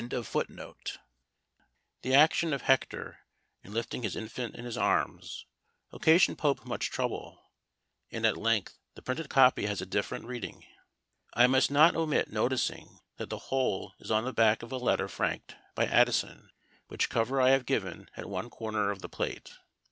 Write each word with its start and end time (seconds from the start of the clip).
The 0.01 0.95
action 2.15 2.53
of 2.53 2.63
Hector, 2.63 3.19
in 3.63 3.71
lifting 3.71 4.01
his 4.01 4.15
infant 4.15 4.55
in 4.55 4.65
his 4.65 4.75
arms, 4.75 5.45
occasioned 5.91 6.39
Pope 6.39 6.65
much 6.65 6.89
trouble; 6.89 7.51
and 8.11 8.25
at 8.25 8.35
length 8.35 8.79
the 8.95 9.03
printed 9.03 9.29
copy 9.29 9.67
has 9.67 9.79
a 9.79 9.85
different 9.85 10.25
reading. 10.25 10.65
I 11.35 11.45
must 11.45 11.69
not 11.69 11.95
omit 11.95 12.31
noticing, 12.33 12.97
that 13.17 13.29
the 13.29 13.37
whole 13.51 13.93
is 13.99 14.09
on 14.09 14.25
the 14.25 14.33
back 14.33 14.63
of 14.63 14.71
a 14.71 14.77
letter 14.77 15.07
franked 15.07 15.55
by 15.75 15.85
Addison; 15.85 16.49
which 16.87 17.09
cover 17.11 17.39
I 17.39 17.51
have 17.51 17.67
given 17.67 18.09
at 18.17 18.25
one 18.27 18.49
corner 18.49 18.89
of 18.89 19.03
the 19.03 19.07
plate. 19.09 19.53